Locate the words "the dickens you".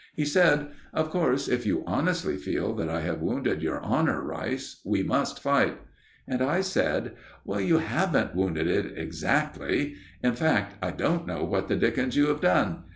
11.67-12.29